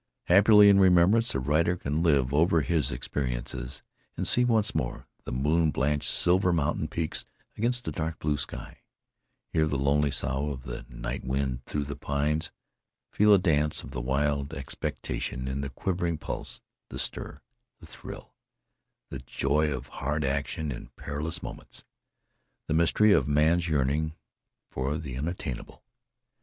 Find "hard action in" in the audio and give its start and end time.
19.89-20.87